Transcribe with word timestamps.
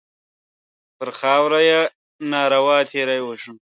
پر 0.97 1.09
خاوره 1.19 1.59
یې 1.69 1.81
ناروا 2.31 2.77
تېری 2.91 3.19
وشو. 3.23 3.53